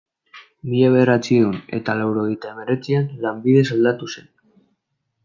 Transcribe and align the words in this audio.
Mila 0.69 0.87
bederatziehun 0.93 1.59
eta 1.79 1.95
laurogeita 1.99 2.53
hemeretzian, 2.53 3.05
lanbidez 3.27 3.67
aldatu 3.77 4.11
zen. 4.15 4.31